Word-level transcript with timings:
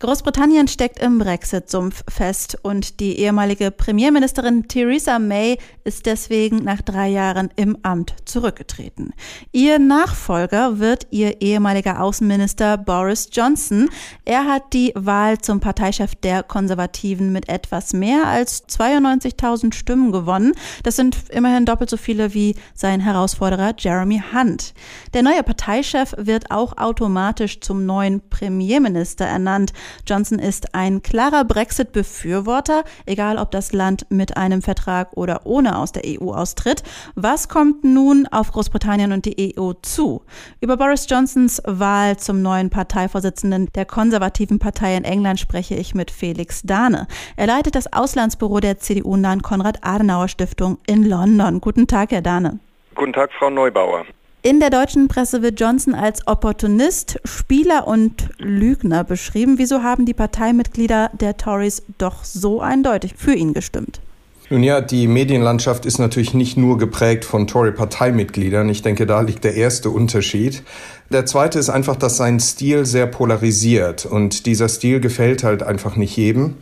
Großbritannien 0.00 0.68
steckt 0.68 1.00
im 1.00 1.18
Brexit-Sumpf 1.18 2.04
fest 2.08 2.56
und 2.62 3.00
die 3.00 3.18
ehemalige 3.18 3.72
Premierministerin 3.72 4.68
Theresa 4.68 5.18
May 5.18 5.58
ist 5.82 6.06
deswegen 6.06 6.58
nach 6.58 6.82
drei 6.82 7.08
Jahren 7.08 7.50
im 7.56 7.76
Amt 7.82 8.14
zurückgetreten. 8.24 9.12
Ihr 9.50 9.80
Nachfolger 9.80 10.78
wird 10.78 11.08
ihr 11.10 11.42
ehemaliger 11.42 12.00
Außenminister 12.00 12.78
Boris 12.78 13.30
Johnson. 13.32 13.90
Er 14.24 14.44
hat 14.44 14.72
die 14.72 14.92
Wahl 14.94 15.38
zum 15.38 15.58
Parteichef 15.58 16.14
der 16.14 16.44
Konservativen 16.44 17.32
mit 17.32 17.48
etwas 17.48 17.92
mehr 17.92 18.28
als 18.28 18.68
92.000 18.68 19.74
Stimmen 19.74 20.12
gewonnen. 20.12 20.52
Das 20.84 20.94
sind 20.94 21.28
immerhin 21.30 21.64
doppelt 21.64 21.90
so 21.90 21.96
viele 21.96 22.34
wie 22.34 22.54
sein 22.72 23.00
Herausforderer 23.00 23.74
Jeremy 23.76 24.22
Hunt. 24.32 24.74
Der 25.12 25.24
neue 25.24 25.42
Parteichef 25.42 26.14
wird 26.16 26.52
auch 26.52 26.76
automatisch 26.78 27.58
zum 27.58 27.84
neuen 27.84 28.20
Premierminister 28.30 29.24
ernannt. 29.24 29.72
Johnson 30.06 30.38
ist 30.38 30.74
ein 30.74 31.02
klarer 31.02 31.44
Brexit-Befürworter, 31.44 32.84
egal 33.06 33.38
ob 33.38 33.50
das 33.50 33.72
Land 33.72 34.06
mit 34.10 34.36
einem 34.36 34.62
Vertrag 34.62 35.16
oder 35.16 35.42
ohne 35.44 35.78
aus 35.78 35.92
der 35.92 36.02
EU 36.06 36.32
austritt. 36.32 36.82
Was 37.14 37.48
kommt 37.48 37.84
nun 37.84 38.26
auf 38.30 38.52
Großbritannien 38.52 39.12
und 39.12 39.24
die 39.24 39.56
EU 39.58 39.72
zu? 39.82 40.22
Über 40.60 40.76
Boris 40.76 41.06
Johnsons 41.08 41.62
Wahl 41.64 42.16
zum 42.16 42.42
neuen 42.42 42.70
Parteivorsitzenden 42.70 43.72
der 43.74 43.84
konservativen 43.84 44.58
Partei 44.58 44.96
in 44.96 45.04
England 45.04 45.40
spreche 45.40 45.74
ich 45.74 45.94
mit 45.94 46.10
Felix 46.10 46.62
Dahne. 46.62 47.06
Er 47.36 47.46
leitet 47.46 47.74
das 47.74 47.92
Auslandsbüro 47.92 48.60
der 48.60 48.78
CDU-nahen 48.78 49.42
Konrad-Adenauer-Stiftung 49.42 50.78
in 50.86 51.04
London. 51.04 51.60
Guten 51.60 51.86
Tag, 51.86 52.12
Herr 52.12 52.22
Dahne. 52.22 52.58
Guten 52.94 53.12
Tag, 53.12 53.30
Frau 53.38 53.50
Neubauer. 53.50 54.04
In 54.42 54.60
der 54.60 54.70
deutschen 54.70 55.08
Presse 55.08 55.42
wird 55.42 55.58
Johnson 55.58 55.94
als 55.94 56.24
Opportunist, 56.28 57.18
Spieler 57.24 57.88
und 57.88 58.30
Lügner 58.38 59.02
beschrieben. 59.02 59.58
Wieso 59.58 59.82
haben 59.82 60.06
die 60.06 60.14
Parteimitglieder 60.14 61.10
der 61.12 61.36
Tories 61.36 61.82
doch 61.98 62.22
so 62.22 62.60
eindeutig 62.60 63.14
für 63.16 63.34
ihn 63.34 63.52
gestimmt? 63.52 64.00
Nun 64.48 64.62
ja, 64.62 64.80
die 64.80 65.08
Medienlandschaft 65.08 65.84
ist 65.86 65.98
natürlich 65.98 66.34
nicht 66.34 66.56
nur 66.56 66.78
geprägt 66.78 67.24
von 67.24 67.48
Tory-Parteimitgliedern. 67.48 68.68
Ich 68.68 68.80
denke, 68.80 69.06
da 69.06 69.22
liegt 69.22 69.42
der 69.42 69.54
erste 69.54 69.90
Unterschied. 69.90 70.62
Der 71.10 71.26
zweite 71.26 71.58
ist 71.58 71.68
einfach, 71.68 71.96
dass 71.96 72.16
sein 72.16 72.38
Stil 72.38 72.86
sehr 72.86 73.08
polarisiert 73.08 74.06
und 74.06 74.46
dieser 74.46 74.68
Stil 74.68 75.00
gefällt 75.00 75.42
halt 75.42 75.64
einfach 75.64 75.96
nicht 75.96 76.16
jedem. 76.16 76.54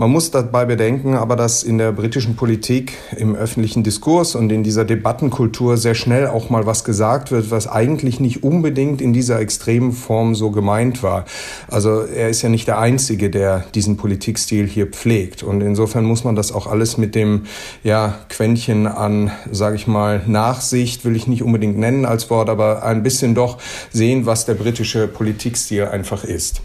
Man 0.00 0.12
muss 0.12 0.30
dabei 0.30 0.64
bedenken, 0.64 1.14
aber 1.14 1.36
dass 1.36 1.62
in 1.62 1.76
der 1.76 1.92
britischen 1.92 2.34
Politik, 2.34 2.94
im 3.18 3.34
öffentlichen 3.34 3.82
Diskurs 3.82 4.34
und 4.34 4.50
in 4.50 4.62
dieser 4.62 4.86
Debattenkultur 4.86 5.76
sehr 5.76 5.94
schnell 5.94 6.26
auch 6.26 6.48
mal 6.48 6.64
was 6.64 6.84
gesagt 6.84 7.30
wird, 7.30 7.50
was 7.50 7.66
eigentlich 7.66 8.18
nicht 8.18 8.42
unbedingt 8.42 9.02
in 9.02 9.12
dieser 9.12 9.40
extremen 9.40 9.92
Form 9.92 10.34
so 10.34 10.52
gemeint 10.52 11.02
war. 11.02 11.26
Also 11.68 12.00
er 12.00 12.30
ist 12.30 12.40
ja 12.40 12.48
nicht 12.48 12.66
der 12.66 12.78
Einzige, 12.78 13.28
der 13.28 13.66
diesen 13.74 13.98
Politikstil 13.98 14.66
hier 14.66 14.86
pflegt. 14.86 15.42
Und 15.42 15.60
insofern 15.60 16.06
muss 16.06 16.24
man 16.24 16.34
das 16.34 16.50
auch 16.50 16.66
alles 16.66 16.96
mit 16.96 17.14
dem 17.14 17.42
ja, 17.84 18.20
Quäntchen 18.30 18.86
an, 18.86 19.30
sage 19.52 19.76
ich 19.76 19.86
mal, 19.86 20.22
Nachsicht, 20.26 21.04
will 21.04 21.14
ich 21.14 21.26
nicht 21.26 21.42
unbedingt 21.42 21.76
nennen 21.76 22.06
als 22.06 22.30
Wort, 22.30 22.48
aber 22.48 22.84
ein 22.84 23.02
bisschen 23.02 23.34
doch 23.34 23.58
sehen, 23.92 24.24
was 24.24 24.46
der 24.46 24.54
britische 24.54 25.06
Politikstil 25.08 25.84
einfach 25.84 26.24
ist. 26.24 26.62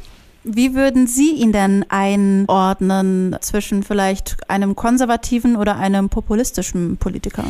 Wie 0.48 0.76
würden 0.76 1.08
Sie 1.08 1.32
ihn 1.32 1.52
denn 1.52 1.86
einordnen 1.90 3.36
zwischen 3.42 3.82
vielleicht 3.82 4.38
einem 4.48 4.76
konservativen 4.76 5.56
oder 5.56 5.78
einem 5.78 6.10
populistischen 6.10 6.98
Politiker? 6.98 7.46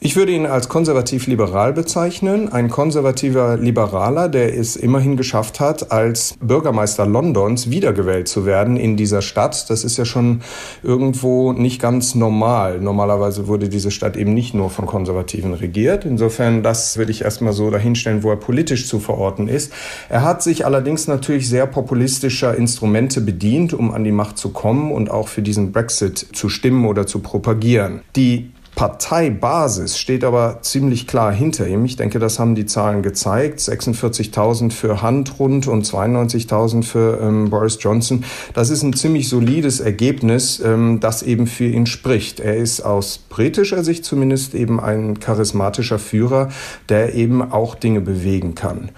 Ich 0.00 0.14
würde 0.14 0.30
ihn 0.30 0.46
als 0.46 0.68
konservativ-liberal 0.68 1.72
bezeichnen. 1.72 2.52
Ein 2.52 2.70
konservativer 2.70 3.56
Liberaler, 3.56 4.28
der 4.28 4.56
es 4.56 4.76
immerhin 4.76 5.16
geschafft 5.16 5.58
hat, 5.58 5.90
als 5.90 6.36
Bürgermeister 6.40 7.04
Londons 7.04 7.68
wiedergewählt 7.68 8.28
zu 8.28 8.46
werden 8.46 8.76
in 8.76 8.96
dieser 8.96 9.22
Stadt. 9.22 9.68
Das 9.68 9.82
ist 9.82 9.96
ja 9.96 10.04
schon 10.04 10.42
irgendwo 10.84 11.52
nicht 11.52 11.80
ganz 11.80 12.14
normal. 12.14 12.80
Normalerweise 12.80 13.48
wurde 13.48 13.68
diese 13.68 13.90
Stadt 13.90 14.16
eben 14.16 14.34
nicht 14.34 14.54
nur 14.54 14.70
von 14.70 14.86
Konservativen 14.86 15.52
regiert. 15.52 16.04
Insofern, 16.04 16.62
das 16.62 16.96
würde 16.96 17.10
ich 17.10 17.22
erstmal 17.22 17.52
so 17.52 17.68
dahinstellen, 17.68 18.22
wo 18.22 18.30
er 18.30 18.36
politisch 18.36 18.86
zu 18.86 19.00
verorten 19.00 19.48
ist. 19.48 19.72
Er 20.08 20.22
hat 20.22 20.44
sich 20.44 20.64
allerdings 20.64 21.08
natürlich 21.08 21.48
sehr 21.48 21.66
populistischer 21.66 22.54
Instrumente 22.54 23.20
bedient, 23.20 23.74
um 23.74 23.92
an 23.92 24.04
die 24.04 24.12
Macht 24.12 24.38
zu 24.38 24.50
kommen 24.50 24.92
und 24.92 25.10
auch 25.10 25.26
für 25.26 25.42
diesen 25.42 25.72
Brexit 25.72 26.24
zu 26.34 26.48
stimmen 26.48 26.86
oder 26.86 27.04
zu 27.08 27.18
propagieren. 27.18 28.02
Die 28.14 28.52
Parteibasis 28.78 29.98
steht 29.98 30.22
aber 30.22 30.58
ziemlich 30.62 31.08
klar 31.08 31.32
hinter 31.32 31.66
ihm. 31.66 31.84
Ich 31.84 31.96
denke, 31.96 32.20
das 32.20 32.38
haben 32.38 32.54
die 32.54 32.64
Zahlen 32.64 33.02
gezeigt. 33.02 33.58
46.000 33.58 34.70
für 34.70 35.02
Handrund 35.02 35.66
und 35.66 35.84
92.000 35.84 36.84
für 36.84 37.18
ähm, 37.20 37.50
Boris 37.50 37.78
Johnson. 37.80 38.22
Das 38.54 38.70
ist 38.70 38.84
ein 38.84 38.92
ziemlich 38.92 39.28
solides 39.28 39.80
Ergebnis, 39.80 40.60
ähm, 40.60 41.00
das 41.00 41.24
eben 41.24 41.48
für 41.48 41.64
ihn 41.64 41.86
spricht. 41.86 42.38
Er 42.38 42.56
ist 42.56 42.80
aus 42.80 43.18
britischer 43.18 43.82
Sicht 43.82 44.04
zumindest 44.04 44.54
eben 44.54 44.78
ein 44.78 45.18
charismatischer 45.18 45.98
Führer, 45.98 46.50
der 46.88 47.16
eben 47.16 47.42
auch 47.50 47.74
Dinge 47.74 48.00
bewegen 48.00 48.54
kann. 48.54 48.92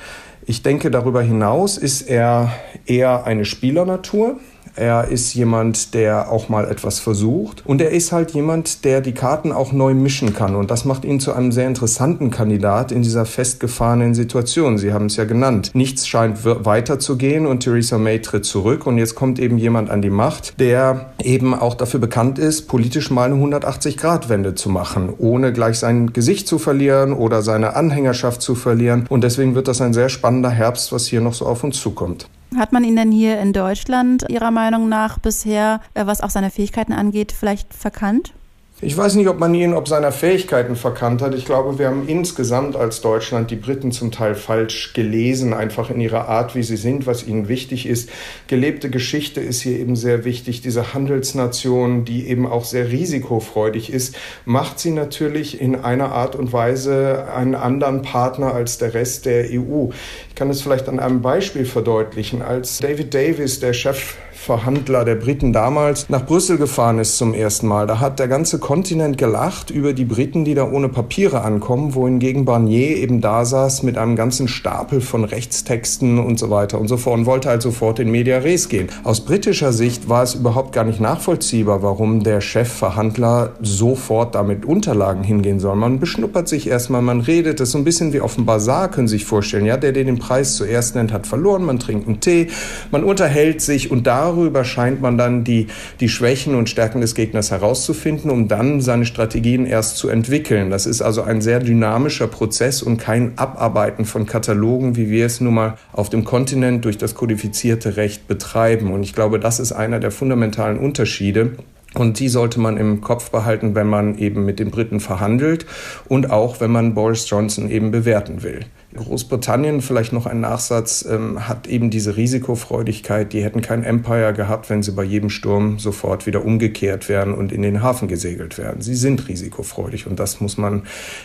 Ich 0.45 0.63
denke, 0.63 0.91
darüber 0.91 1.23
hinaus 1.23 1.79
ist 1.79 2.03
er 2.03 2.53
eher 2.85 3.25
eine 3.25 3.47
Spielernatur. 3.47 4.37
Er 4.81 5.09
ist 5.09 5.35
jemand, 5.35 5.93
der 5.93 6.33
auch 6.33 6.49
mal 6.49 6.67
etwas 6.67 7.01
versucht. 7.01 7.67
Und 7.67 7.83
er 7.83 7.91
ist 7.91 8.13
halt 8.13 8.31
jemand, 8.31 8.87
der 8.87 9.03
die 9.03 9.13
Karten 9.13 9.53
auch 9.53 9.73
neu 9.73 9.93
mischen 9.93 10.33
kann. 10.33 10.57
Und 10.57 10.71
das 10.71 10.87
macht 10.87 11.05
ihn 11.05 11.21
zu 11.21 11.35
einem 11.35 11.53
sehr 11.53 11.67
interessanten 11.67 12.31
Kandidat 12.31 12.91
in 12.91 13.03
dieser 13.03 13.27
festgefahrenen 13.27 14.15
Situation. 14.15 14.79
Sie 14.79 14.95
haben 14.95 15.05
es 15.05 15.17
ja 15.17 15.25
genannt. 15.25 15.71
Nichts 15.75 16.09
scheint 16.09 16.47
weiterzugehen 16.47 17.45
und 17.45 17.61
Theresa 17.61 17.99
May 17.99 18.23
tritt 18.23 18.47
zurück. 18.47 18.87
Und 18.87 18.97
jetzt 18.97 19.17
kommt 19.17 19.39
eben 19.39 19.59
jemand 19.59 19.91
an 19.91 20.01
die 20.01 20.09
Macht, 20.09 20.59
der 20.59 21.11
eben 21.23 21.53
auch 21.53 21.75
dafür 21.75 22.01
bekannt 22.01 22.39
ist, 22.39 22.63
politisch 22.63 23.11
mal 23.11 23.31
eine 23.31 23.35
180-Grad-Wende 23.35 24.55
zu 24.55 24.71
machen, 24.71 25.13
ohne 25.19 25.53
gleich 25.53 25.79
sein 25.79 26.15
Gesicht 26.15 26.49
zu 26.49 26.59
verlieren 26.59 27.13
oder 27.13 27.43
seine 27.43 27.77
Anhängerschaft 27.77 28.41
zu 28.41 28.55
verlieren. 28.55 29.05
Und 29.11 29.25
deswegen 29.25 29.55
wird 29.55 29.69
das 29.69 29.83
ein 29.83 29.93
sehr 29.93 30.09
spannender 30.09 30.49
Herbst, 30.49 30.91
was 30.91 31.07
hier 31.07 31.21
noch 31.21 31.35
so 31.35 31.45
auf 31.45 31.65
uns 31.65 31.79
zukommt. 31.79 32.31
Hat 32.57 32.73
man 32.73 32.83
ihn 32.83 32.97
denn 32.97 33.13
hier 33.13 33.39
in 33.41 33.53
Deutschland 33.53 34.25
Ihrer 34.29 34.51
Meinung 34.51 34.89
nach 34.89 35.19
bisher, 35.19 35.81
äh, 35.95 36.07
was 36.07 36.21
auch 36.21 36.31
seine 36.31 36.51
Fähigkeiten 36.51 36.93
angeht, 36.93 37.33
vielleicht 37.33 37.73
verkannt? 37.73 38.33
Ich 38.83 38.97
weiß 38.97 39.17
nicht, 39.17 39.29
ob 39.29 39.39
man 39.39 39.53
ihn 39.53 39.75
ob 39.75 39.89
seiner 39.89 40.11
Fähigkeiten 40.11 40.75
verkannt 40.75 41.21
hat. 41.21 41.35
Ich 41.35 41.45
glaube, 41.45 41.79
wir 41.79 41.89
haben 41.89 42.09
insgesamt 42.09 42.77
als 42.77 43.03
Deutschland 43.03 43.51
die 43.51 43.57
Briten 43.57 43.93
zum 43.93 44.11
Teil 44.11 44.35
falsch 44.35 44.95
gelesen, 44.95 45.53
einfach 45.53 45.91
in 45.91 46.01
ihrer 46.01 46.29
Art, 46.29 46.55
wie 46.55 46.63
sie 46.63 46.79
sind, 46.79 47.07
was 47.07 47.27
ihnen 47.27 47.49
wichtig 47.49 47.85
ist. 47.85 48.09
Gelebte 48.47 48.89
Geschichte 48.89 49.43
ist 49.43 49.61
hier 49.61 49.79
eben 49.79 49.97
sehr 49.97 50.25
wichtig. 50.25 50.63
Diese 50.63 50.95
Handelsnation, 50.95 52.07
die 52.07 52.27
eben 52.27 52.47
auch 52.47 52.65
sehr 52.65 52.91
risikofreudig 52.91 53.93
ist, 53.93 54.17
macht 54.47 54.79
sie 54.79 54.93
natürlich 54.93 55.61
in 55.61 55.77
einer 55.77 56.13
Art 56.13 56.35
und 56.35 56.55
Weise 56.55 57.27
einen 57.37 57.57
anderen 57.57 58.01
Partner 58.01 58.55
als 58.55 58.79
der 58.79 58.95
Rest 58.95 59.27
der 59.27 59.45
EU. 59.51 59.89
Ich 60.31 60.35
kann 60.35 60.49
es 60.49 60.63
vielleicht 60.63 60.89
an 60.89 61.01
einem 61.01 61.21
Beispiel 61.21 61.67
verdeutlichen. 61.67 62.41
Als 62.41 62.79
David 62.79 63.13
Davis, 63.13 63.61
der 63.61 63.75
Chef 63.75 64.17
Verhandler 64.43 65.05
der 65.05 65.17
Briten 65.17 65.53
damals 65.53 66.09
nach 66.09 66.25
Brüssel 66.25 66.57
gefahren 66.57 66.99
ist 66.99 67.19
zum 67.19 67.35
ersten 67.35 67.67
Mal. 67.67 67.87
Da 67.87 68.01
hat 68.01 68.19
der 68.19 68.27
ganze 68.27 68.59
Kontinent 68.59 69.19
gelacht 69.19 69.71
über 69.71 69.93
die 69.93 70.07
Briten, 70.07 70.47
die 70.47 70.55
da 70.55 70.65
ohne 70.65 70.89
Papiere 70.89 71.43
ankommen, 71.43 71.95
wohingegen 71.95 72.47
Barnier 72.47 72.97
eben 72.97 73.21
da 73.21 73.45
saß 73.45 73.83
mit 73.83 73.99
einem 73.99 74.17
ganzen 74.17 74.49
Stapel 74.49 75.03
von 75.03 75.25
Rechtstexten 75.25 76.19
und 76.19 76.39
so 76.39 76.49
weiter 76.49 76.81
und 76.81 76.89
so 76.89 76.97
fort 76.97 77.19
und 77.19 77.27
wollte 77.27 77.51
halt 77.51 77.61
sofort 77.61 77.99
in 77.99 78.11
Media 78.11 78.39
Res 78.39 78.71
gehen. 78.71 78.89
Aus 79.05 79.27
britischer 79.27 79.75
Sicht 79.75 80.09
war 80.09 80.23
es 80.23 80.37
überhaupt 80.37 80.73
gar 80.73 80.85
nicht 80.85 81.01
nachvollziehbar, 81.01 81.83
warum 81.83 82.23
der 82.23 82.41
Chefverhandler 82.41 83.53
sofort 83.61 84.35
damit 84.35 84.65
Unterlagen 84.65 85.23
hingehen 85.23 85.61
soll. 85.61 85.77
Man 85.77 86.01
beschnuppert 86.01 86.49
sich 86.49 86.67
erstmal, 86.67 87.03
man 87.03 87.21
redet, 87.21 87.61
das 87.61 87.69
ist 87.69 87.73
so 87.73 87.79
ein 87.79 87.85
bisschen 87.85 88.15
wie 88.15 88.23
auf 88.23 88.37
dem 88.37 88.47
Bazar, 88.47 88.91
können 88.91 89.07
Sie 89.07 89.19
sich 89.19 89.27
vorstellen. 89.27 89.67
Ja, 89.67 89.77
der, 89.77 89.93
der 89.93 90.05
den 90.05 90.19
Preis 90.19 90.57
zuerst 90.57 90.95
nennt, 90.95 91.13
hat 91.13 91.27
verloren, 91.27 91.63
man 91.63 91.79
trinkt 91.79 92.09
einen 92.09 92.21
Tee, 92.21 92.49
man 92.91 93.05
unterhält 93.05 93.61
sich 93.61 93.91
und 93.91 94.07
da 94.07 94.30
darüber 94.31 94.65
scheint 94.65 95.01
man 95.01 95.19
dann 95.19 95.45
die, 95.45 95.67
die 96.01 96.09
Schwächen 96.09 96.55
und 96.55 96.69
Stärken 96.69 97.01
des 97.01 97.15
Gegners 97.15 97.51
herauszufinden, 97.51 98.31
um 98.31 98.49
dann 98.49 98.81
seine 98.81 99.05
Strategien 99.05 99.67
erst 99.67 99.97
zu 99.97 100.09
entwickeln. 100.09 100.71
Das 100.71 100.87
ist 100.87 101.03
also 101.03 101.23
ein 101.23 101.41
sehr 101.41 101.61
dynamischer 101.61 102.29
Prozess 102.29 102.83
und 102.83 102.99
kein 102.99 103.37
Abarbeiten 103.37 104.05
von 104.05 104.27
Katalogen, 104.27 104.97
wie 104.97 105.11
wir 105.11 105.27
es 105.27 105.41
nun 105.41 105.55
mal 105.55 105.77
auf 105.93 106.11
dem 106.11 106.25
Kontinent 106.25 106.85
durch 106.85 106.99
das 106.99 107.15
kodifizierte 107.15 107.97
Recht 107.97 108.29
betreiben. 108.29 108.93
Und 108.93 109.03
ich 109.03 109.15
glaube, 109.15 109.41
das 109.41 109.61
ist 109.61 109.73
einer 109.73 110.01
der 110.01 110.11
fundamentalen 110.11 110.79
Unterschiede. 110.79 111.53
Und 111.95 112.21
die 112.21 112.29
sollte 112.29 112.61
man 112.61 112.77
im 112.77 113.01
Kopf 113.01 113.31
behalten, 113.31 113.75
wenn 113.75 113.89
man 113.89 114.17
eben 114.17 114.45
mit 114.45 114.61
den 114.61 114.71
Briten 114.71 115.01
verhandelt 115.01 115.67
und 116.09 116.31
auch 116.31 116.61
wenn 116.61 116.71
man 116.71 116.95
Boris 116.95 117.29
Johnson 117.29 117.69
eben 117.69 117.91
bewerten 117.91 118.45
will. 118.45 118.61
Großbritannien, 118.95 119.83
vielleicht 119.83 120.13
noch 120.13 120.27
ein 120.27 120.41
Nachsatz, 120.41 121.07
ähm, 121.09 121.49
hat 121.49 121.67
eben 121.69 121.91
diese 121.91 122.17
Risikofreudigkeit. 122.17 123.33
Die 123.33 123.43
hätten 123.43 123.61
kein 123.61 123.85
Empire 123.85 124.33
gehabt, 124.33 124.69
wenn 124.71 124.83
sie 124.83 124.93
bei 124.93 125.05
jedem 125.05 125.31
Sturm 125.31 125.79
sofort 125.79 126.27
wieder 126.27 126.45
umgekehrt 126.45 127.09
wären 127.09 127.33
und 127.33 127.53
in 127.53 127.63
den 127.63 127.83
Hafen 127.83 128.09
gesegelt 128.09 128.59
wären. 128.59 128.81
Sie 128.81 128.97
sind 128.97 129.29
risikofreudig 129.29 130.07
und 130.07 130.19
das 130.19 130.41
muss 130.41 130.59
man 130.59 130.83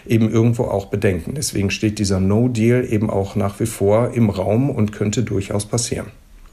eben 0.07 0.31
irgendwo 0.31 0.63
auch 0.65 0.87
bedenken. 0.87 1.33
Deswegen 1.35 1.71
steht 1.71 1.97
dieser 1.97 2.19
No-Deal 2.19 2.85
eben 2.87 3.09
auch 3.09 3.35
nach 3.35 3.59
wie 3.59 3.65
vor 3.65 4.11
im 4.13 4.29
Raum 4.29 4.69
und 4.69 4.91
könnte 4.91 5.23
durchaus 5.23 5.65
passieren. 5.65 6.07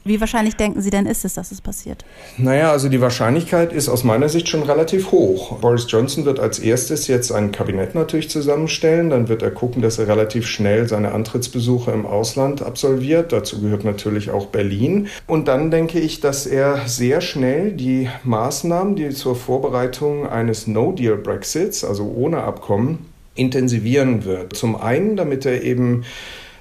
Wie 0.05 0.19
wahrscheinlich 0.19 0.57
denken 0.57 0.81
Sie 0.81 0.89
denn 0.89 1.05
ist 1.05 1.23
es, 1.23 1.35
dass 1.35 1.51
es 1.51 1.61
passiert? 1.61 2.03
Naja, 2.37 2.71
also 2.71 2.89
die 2.89 2.99
Wahrscheinlichkeit 2.99 3.71
ist 3.71 3.87
aus 3.87 4.03
meiner 4.03 4.27
Sicht 4.27 4.49
schon 4.49 4.63
relativ 4.63 5.11
hoch. 5.11 5.59
Boris 5.59 5.85
Johnson 5.87 6.25
wird 6.25 6.41
als 6.41 6.59
erstes 6.59 7.07
jetzt 7.07 7.31
ein 7.31 7.53
Kabinett 7.53 7.95
natürlich 7.95 8.29
zusammenstellen. 8.29 9.09
Dann 9.09 9.29
wird 9.29 9.41
er 9.41 9.51
gucken, 9.51 9.81
dass 9.81 9.99
er 9.99 10.09
relativ 10.09 10.45
schnell 10.45 10.89
seine 10.89 11.13
Antrittsbesuche 11.13 11.91
im 11.91 12.05
Ausland 12.05 12.61
absolviert. 12.61 13.31
Dazu 13.31 13.61
gehört 13.61 13.85
natürlich 13.85 14.29
auch 14.29 14.47
Berlin. 14.47 15.07
Und 15.25 15.47
dann 15.47 15.71
denke 15.71 15.99
ich, 15.99 16.19
dass 16.19 16.45
er 16.45 16.85
sehr 16.85 17.21
schnell 17.21 17.71
die 17.71 18.09
Maßnahmen, 18.25 18.97
die 18.97 19.09
zur 19.11 19.37
Vorbereitung 19.37 20.27
eines 20.27 20.67
No-Deal-Brexits, 20.67 21.85
also 21.85 22.13
ohne 22.13 22.43
Abkommen, 22.43 23.05
intensivieren 23.35 24.25
wird. 24.25 24.55
Zum 24.55 24.75
einen, 24.75 25.15
damit 25.15 25.45
er 25.45 25.63
eben 25.63 26.03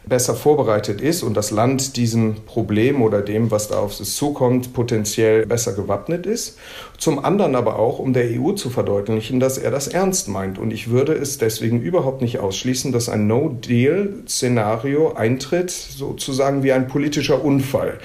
besser 0.05 0.35
vorbereitet 0.35 1.01
ist 1.01 1.23
und 1.23 1.37
das 1.37 1.51
Land 1.51 1.97
diesem 1.97 2.35
Problem 2.47 3.03
oder 3.03 3.23
dem, 3.23 3.51
was 3.51 3.69
da 3.69 3.79
auf 3.79 3.99
es 4.01 4.17
zukommt, 4.17 4.73
potenziell 4.73 5.47
besser 5.47 5.73
gewappnet 5.73 6.27
ist. 6.27 6.59
Zum 6.99 7.25
anderen 7.25 7.55
aber 7.55 7.79
auch, 7.79 7.99
um 7.99 8.13
der 8.13 8.27
EU 8.31 8.53
zu 8.53 8.71
verdeutlichen, 8.71 9.41
dass 9.41 9.59
er 9.59 9.71
das 9.71 9.89
ernst 9.89 10.29
meint. 10.29 10.59
Und 10.59 10.73
ich 10.73 10.91
würde 10.91 11.13
es 11.15 11.39
deswegen 11.39 11.81
überhaupt 11.81 12.23
nicht 12.23 12.39
ausschließen, 12.39 12.93
dass 12.93 13.09
ein 13.09 13.27
No-Deal-Szenario 13.27 15.15
eintritt, 15.15 15.71
sozusagen 15.71 16.63
wie 16.63 16.73
ein 16.73 16.89
politischer 16.89 17.45
Unfall. 17.45 17.99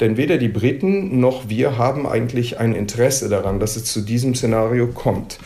Denn 0.00 0.16
weder 0.16 0.38
die 0.38 0.48
Briten 0.48 1.20
noch 1.20 1.48
wir 1.48 1.78
haben 1.78 2.06
eigentlich 2.06 2.58
ein 2.58 2.74
Interesse 2.74 3.28
daran, 3.28 3.60
dass 3.60 3.76
es 3.76 3.84
zu 3.84 4.00
diesem 4.00 4.34
Szenario 4.34 4.88
kommt. 4.88 5.38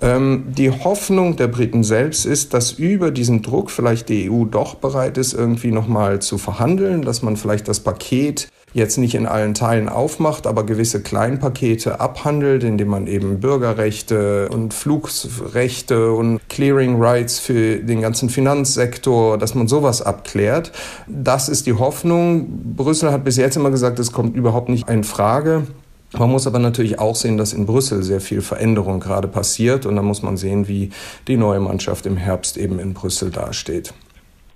Ähm, 0.00 0.44
die 0.48 0.70
Hoffnung 0.70 1.36
der 1.36 1.48
Briten 1.48 1.82
selbst 1.82 2.24
ist, 2.24 2.54
dass 2.54 2.72
über 2.72 3.10
diesen 3.10 3.42
Druck 3.42 3.70
vielleicht 3.70 4.08
die 4.08 4.30
EU 4.30 4.44
doch 4.44 4.76
bereit 4.76 5.18
ist, 5.18 5.32
irgendwie 5.32 5.72
nochmal 5.72 6.20
zu 6.20 6.38
verhandeln, 6.38 7.02
dass 7.02 7.22
man 7.22 7.36
vielleicht 7.36 7.66
das 7.66 7.80
Paket 7.80 8.48
jetzt 8.74 8.98
nicht 8.98 9.14
in 9.14 9.26
allen 9.26 9.54
Teilen 9.54 9.88
aufmacht, 9.88 10.46
aber 10.46 10.64
gewisse 10.64 11.02
Kleinpakete 11.02 12.00
abhandelt, 12.00 12.64
indem 12.64 12.88
man 12.88 13.06
eben 13.06 13.40
Bürgerrechte 13.40 14.48
und 14.50 14.74
Flugsrechte 14.74 16.12
und 16.12 16.40
Clearing 16.48 17.00
Rights 17.02 17.38
für 17.38 17.78
den 17.78 18.00
ganzen 18.00 18.28
Finanzsektor, 18.28 19.38
dass 19.38 19.54
man 19.54 19.68
sowas 19.68 20.02
abklärt. 20.02 20.72
Das 21.06 21.48
ist 21.48 21.66
die 21.66 21.72
Hoffnung. 21.72 22.74
Brüssel 22.76 23.10
hat 23.10 23.24
bis 23.24 23.36
jetzt 23.36 23.56
immer 23.56 23.70
gesagt, 23.70 23.98
es 23.98 24.12
kommt 24.12 24.36
überhaupt 24.36 24.68
nicht 24.68 24.88
in 24.88 25.02
Frage. 25.02 25.66
Man 26.12 26.30
muss 26.30 26.46
aber 26.46 26.58
natürlich 26.58 26.98
auch 26.98 27.14
sehen, 27.14 27.36
dass 27.36 27.52
in 27.52 27.66
Brüssel 27.66 28.02
sehr 28.02 28.20
viel 28.20 28.40
Veränderung 28.40 28.98
gerade 28.98 29.28
passiert 29.28 29.84
und 29.84 29.96
da 29.96 30.02
muss 30.02 30.22
man 30.22 30.36
sehen, 30.36 30.66
wie 30.66 30.90
die 31.26 31.36
neue 31.36 31.60
Mannschaft 31.60 32.06
im 32.06 32.16
Herbst 32.16 32.56
eben 32.56 32.78
in 32.78 32.94
Brüssel 32.94 33.30
dasteht. 33.30 33.92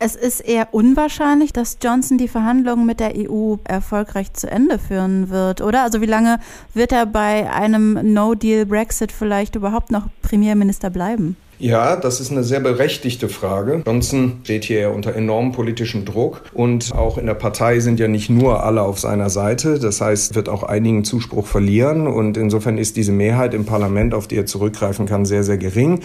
Es 0.05 0.17
ist 0.17 0.41
eher 0.41 0.75
unwahrscheinlich, 0.75 1.53
dass 1.53 1.79
Johnson 1.81 2.19
die 2.19 2.27
Verhandlungen 2.27 2.87
mit 2.87 2.99
der 2.99 3.13
EU 3.17 3.57
erfolgreich 3.63 4.33
zu 4.33 4.51
Ende 4.51 4.81
führen 4.81 5.29
wird, 5.31 5.61
oder? 5.61 5.85
Also 5.85 6.01
wie 6.01 6.07
lange 6.07 6.41
wird 6.75 6.91
er 6.91 7.07
bei 7.07 7.49
einem 7.49 8.13
No-Deal-Brexit 8.13 9.13
vielleicht 9.13 9.55
überhaupt 9.55 9.93
noch 9.93 10.09
Premierminister 10.23 10.91
bleiben? 10.91 11.37
Ja, 11.63 11.95
das 11.95 12.19
ist 12.19 12.33
eine 12.33 12.43
sehr 12.43 12.59
berechtigte 12.59 13.29
Frage. 13.29 13.85
Johnson 13.87 14.41
steht 14.43 14.65
hier 14.65 14.91
unter 14.91 15.15
enormem 15.15 15.53
politischen 15.53 16.05
Druck 16.05 16.43
und 16.53 16.93
auch 16.93 17.19
in 17.19 17.27
der 17.27 17.35
Partei 17.35 17.79
sind 17.79 18.01
ja 18.01 18.09
nicht 18.09 18.31
nur 18.31 18.65
alle 18.65 18.83
auf 18.83 18.99
seiner 18.99 19.31
Seite. 19.31 19.79
Das 19.79 20.01
heißt, 20.01 20.35
wird 20.35 20.49
auch 20.49 20.65
einigen 20.65 21.05
Zuspruch 21.05 21.47
verlieren 21.47 22.09
und 22.09 22.37
insofern 22.37 22.79
ist 22.79 22.97
diese 22.97 23.13
Mehrheit 23.13 23.55
im 23.55 23.65
Parlament, 23.65 24.13
auf 24.13 24.27
die 24.27 24.39
er 24.39 24.45
zurückgreifen 24.45 25.07
kann, 25.07 25.25
sehr, 25.25 25.45
sehr 25.45 25.57
gering. 25.57 26.01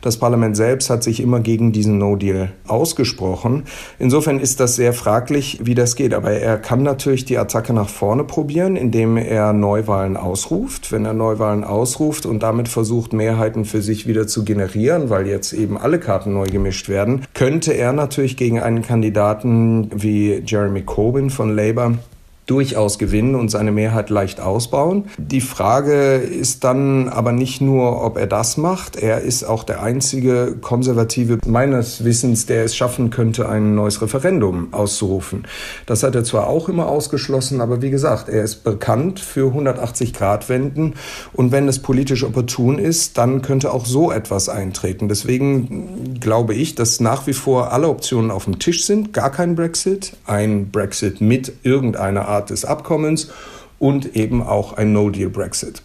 Das 0.00 0.16
Parlament 0.16 0.56
selbst 0.56 0.88
hat 0.88 1.02
sich 1.02 1.20
immer 1.20 1.40
gegen 1.40 1.72
diesen 1.72 1.98
No-Deal 1.98 2.50
ausgesprochen. 2.66 3.64
Insofern 3.98 4.40
ist 4.40 4.60
das 4.60 4.76
sehr 4.76 4.94
fraglich, 4.94 5.60
wie 5.62 5.74
das 5.74 5.94
geht. 5.94 6.14
Aber 6.14 6.30
er 6.30 6.56
kann 6.56 6.82
natürlich 6.82 7.26
die 7.26 7.36
Attacke 7.36 7.74
nach 7.74 7.90
vorne 7.90 8.24
probieren, 8.24 8.76
indem 8.76 9.18
er 9.18 9.52
Neuwahlen 9.52 10.16
ausruft. 10.16 10.90
Wenn 10.90 11.04
er 11.04 11.12
Neuwahlen 11.12 11.64
ausruft 11.64 12.24
und 12.24 12.42
damit 12.42 12.68
versucht, 12.68 13.12
Mehrheiten 13.12 13.66
für 13.66 13.82
sich 13.82 14.06
wieder 14.06 14.26
zu 14.26 14.42
generieren, 14.46 15.01
verlieren, 15.02 15.10
weil 15.10 15.26
jetzt 15.26 15.52
eben 15.52 15.78
alle 15.78 15.98
Karten 15.98 16.32
neu 16.32 16.46
gemischt 16.46 16.88
werden, 16.88 17.22
könnte 17.34 17.72
er 17.72 17.92
natürlich 17.92 18.36
gegen 18.36 18.60
einen 18.60 18.82
Kandidaten 18.82 19.90
wie 19.94 20.42
Jeremy 20.44 20.82
Corbyn 20.82 21.30
von 21.30 21.54
Labour 21.54 21.98
durchaus 22.46 22.98
gewinnen 22.98 23.34
und 23.34 23.50
seine 23.50 23.72
Mehrheit 23.72 24.10
leicht 24.10 24.40
ausbauen. 24.40 25.04
Die 25.16 25.40
Frage 25.40 26.16
ist 26.16 26.64
dann 26.64 27.08
aber 27.08 27.32
nicht 27.32 27.60
nur, 27.60 28.02
ob 28.02 28.16
er 28.16 28.26
das 28.26 28.56
macht. 28.56 28.96
Er 28.96 29.20
ist 29.20 29.44
auch 29.44 29.62
der 29.62 29.82
einzige 29.82 30.56
Konservative 30.60 31.38
meines 31.46 32.04
Wissens, 32.04 32.46
der 32.46 32.64
es 32.64 32.74
schaffen 32.74 33.10
könnte, 33.10 33.48
ein 33.48 33.74
neues 33.74 34.02
Referendum 34.02 34.72
auszurufen. 34.72 35.44
Das 35.86 36.02
hat 36.02 36.14
er 36.14 36.24
zwar 36.24 36.48
auch 36.48 36.68
immer 36.68 36.88
ausgeschlossen, 36.88 37.60
aber 37.60 37.80
wie 37.80 37.90
gesagt, 37.90 38.28
er 38.28 38.42
ist 38.42 38.64
bekannt 38.64 39.20
für 39.20 39.52
180-Grad-Wenden 39.54 40.94
und 41.32 41.52
wenn 41.52 41.68
es 41.68 41.78
politisch 41.78 42.24
opportun 42.24 42.78
ist, 42.78 43.18
dann 43.18 43.42
könnte 43.42 43.72
auch 43.72 43.86
so 43.86 44.10
etwas 44.10 44.48
eintreten. 44.48 45.08
Deswegen 45.08 46.18
glaube 46.18 46.54
ich, 46.54 46.74
dass 46.74 46.98
nach 47.00 47.26
wie 47.26 47.32
vor 47.32 47.72
alle 47.72 47.88
Optionen 47.88 48.30
auf 48.30 48.44
dem 48.44 48.58
Tisch 48.58 48.84
sind. 48.84 49.12
Gar 49.12 49.30
kein 49.30 49.54
Brexit, 49.54 50.16
ein 50.26 50.70
Brexit 50.70 51.20
mit 51.20 51.52
irgendeiner 51.62 52.31
Art 52.32 52.50
des 52.50 52.64
Abkommens 52.64 53.30
und 53.78 54.16
eben 54.16 54.42
auch 54.42 54.72
ein 54.72 54.92
No-Deal-Brexit. 54.92 55.82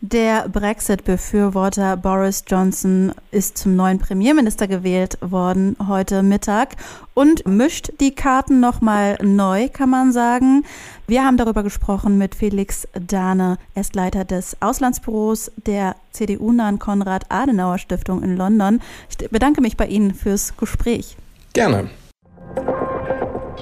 Der 0.00 0.48
Brexit-Befürworter 0.48 1.96
Boris 1.96 2.44
Johnson 2.46 3.12
ist 3.32 3.58
zum 3.58 3.74
neuen 3.74 3.98
Premierminister 3.98 4.68
gewählt 4.68 5.18
worden 5.20 5.76
heute 5.88 6.22
Mittag 6.22 6.76
und 7.14 7.44
mischt 7.48 7.90
die 7.98 8.14
Karten 8.14 8.60
nochmal 8.60 9.18
neu, 9.20 9.68
kann 9.68 9.90
man 9.90 10.12
sagen. 10.12 10.64
Wir 11.08 11.24
haben 11.24 11.36
darüber 11.36 11.64
gesprochen 11.64 12.16
mit 12.16 12.36
Felix 12.36 12.86
Dahne, 12.92 13.58
er 13.74 13.80
ist 13.80 13.96
Leiter 13.96 14.24
des 14.24 14.56
Auslandsbüros 14.60 15.50
der 15.56 15.96
CDU-nahen 16.12 16.78
Konrad-Adenauer-Stiftung 16.78 18.22
in 18.22 18.36
London. 18.36 18.80
Ich 19.10 19.28
bedanke 19.30 19.60
mich 19.60 19.76
bei 19.76 19.88
Ihnen 19.88 20.14
fürs 20.14 20.56
Gespräch. 20.56 21.16
Gerne. 21.54 21.90